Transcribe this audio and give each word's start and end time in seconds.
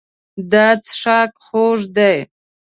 دا 0.51 0.67
څښاک 0.85 1.31
خوږ 1.45 1.79
دی. 1.95 2.15